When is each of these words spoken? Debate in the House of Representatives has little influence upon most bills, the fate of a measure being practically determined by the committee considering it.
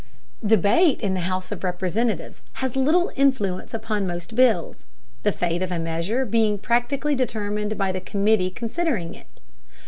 Debate 0.43 0.99
in 1.01 1.13
the 1.13 1.19
House 1.19 1.51
of 1.51 1.63
Representatives 1.63 2.41
has 2.53 2.75
little 2.75 3.11
influence 3.15 3.71
upon 3.71 4.07
most 4.07 4.33
bills, 4.33 4.83
the 5.21 5.31
fate 5.31 5.61
of 5.61 5.71
a 5.71 5.77
measure 5.77 6.25
being 6.25 6.57
practically 6.57 7.13
determined 7.13 7.77
by 7.77 7.91
the 7.91 8.01
committee 8.01 8.49
considering 8.49 9.13
it. 9.13 9.27